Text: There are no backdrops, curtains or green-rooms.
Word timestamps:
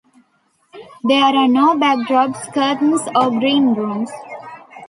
There 1.03 1.23
are 1.35 1.47
no 1.47 1.75
backdrops, 1.75 2.51
curtains 2.51 3.01
or 3.15 3.29
green-rooms. 3.39 4.09